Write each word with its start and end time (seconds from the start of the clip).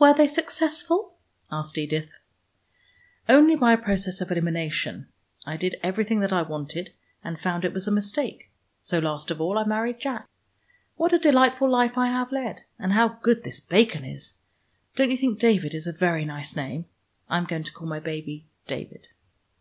"Were 0.00 0.12
they 0.12 0.26
successful?" 0.26 1.14
asked 1.52 1.78
Edith. 1.78 2.10
"Only 3.28 3.54
by 3.54 3.70
a 3.72 3.78
process 3.78 4.20
of 4.20 4.32
elimination. 4.32 5.06
I 5.46 5.56
did 5.56 5.76
everything 5.80 6.18
that 6.22 6.32
I 6.32 6.42
wanted, 6.42 6.92
and 7.22 7.38
found 7.38 7.64
it 7.64 7.72
was 7.72 7.86
a 7.86 7.92
mistake. 7.92 8.50
So, 8.80 8.98
last 8.98 9.30
of 9.30 9.40
all, 9.40 9.56
I 9.56 9.62
married 9.64 10.00
Jack. 10.00 10.28
What 10.96 11.12
a 11.12 11.20
delightful 11.20 11.70
life 11.70 11.96
I 11.96 12.08
have 12.08 12.32
led, 12.32 12.62
and 12.80 12.94
how 12.94 13.20
good 13.22 13.44
this 13.44 13.60
bacon 13.60 14.04
is. 14.04 14.34
Don't 14.96 15.12
you 15.12 15.16
think 15.16 15.38
David 15.38 15.72
is 15.72 15.86
a 15.86 15.92
very 15.92 16.24
nice 16.24 16.56
name? 16.56 16.86
I 17.28 17.38
am 17.38 17.44
going 17.44 17.62
to 17.62 17.72
call 17.72 17.86
my 17.86 18.00
baby 18.00 18.46
David." 18.66 19.06